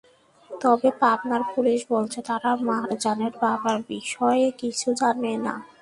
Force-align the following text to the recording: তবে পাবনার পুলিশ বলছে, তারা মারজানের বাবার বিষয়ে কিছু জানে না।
তবে 0.49 0.89
পাবনার 1.01 1.43
পুলিশ 1.53 1.79
বলছে, 1.93 2.19
তারা 2.29 2.51
মারজানের 2.67 3.33
বাবার 3.41 3.77
বিষয়ে 3.89 4.45
কিছু 4.61 4.87
জানে 5.01 5.33
না। 5.45 5.55